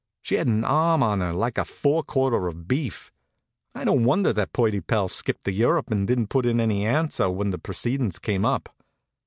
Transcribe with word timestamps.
She 0.23 0.33
had 0.33 0.47
an 0.47 0.65
arm 0.65 1.03
on 1.03 1.19
her 1.19 1.31
like 1.31 1.59
a 1.59 1.63
fore 1.63 2.01
quarter 2.01 2.47
of 2.47 2.67
beef. 2.67 3.11
I 3.75 3.83
don't 3.83 4.03
wonder 4.03 4.33
that 4.33 4.51
Purdy 4.51 4.81
Pell 4.81 5.07
skipped 5.07 5.43
to 5.43 5.51
Europe 5.53 5.91
and 5.91 6.07
didn't 6.07 6.29
put 6.31 6.47
in 6.47 6.59
any 6.59 6.87
answer 6.87 7.29
when 7.29 7.51
the 7.51 7.59
proceedin's 7.59 8.17
came 8.17 8.43
up. 8.43 8.75